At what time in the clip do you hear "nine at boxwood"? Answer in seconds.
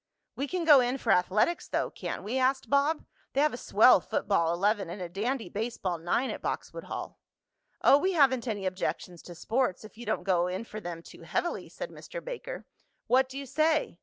5.99-6.85